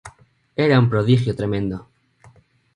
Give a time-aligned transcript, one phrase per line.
[0.55, 1.87] Era un prodigio tremendo.